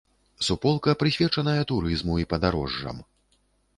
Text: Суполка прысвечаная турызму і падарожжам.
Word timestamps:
Суполка 0.45 0.95
прысвечаная 1.03 1.63
турызму 1.73 2.17
і 2.25 2.29
падарожжам. 2.33 3.07